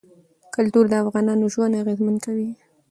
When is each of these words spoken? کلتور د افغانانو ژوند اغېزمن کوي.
کلتور 0.55 0.85
د 0.89 0.93
افغانانو 1.03 1.45
ژوند 1.53 1.79
اغېزمن 1.81 2.15
کوي. 2.25 2.49